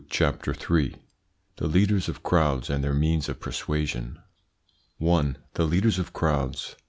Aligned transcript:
CHAPTER 0.09 0.55
III 0.55 0.95
THE 1.57 1.67
LEADERS 1.67 2.09
OF 2.09 2.23
CROWDS 2.23 2.71
AND 2.71 2.83
THEIR 2.83 2.95
MEANS 2.95 3.29
OF 3.29 3.39
PERSUASION 3.39 4.17
1. 4.97 5.37
THE 5.53 5.65
LEADERS 5.67 5.99
OF 5.99 6.11
CROWDS. 6.11 6.75